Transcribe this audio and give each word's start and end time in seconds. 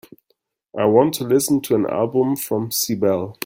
I 0.75 0.85
want 0.87 1.13
to 1.19 1.23
listen 1.25 1.61
to 1.61 1.75
an 1.75 1.85
album 1.85 2.35
from 2.35 2.71
Sibel. 2.71 3.37